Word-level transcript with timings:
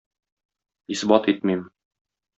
Исбат 0.95 1.31
итмим 1.35 1.65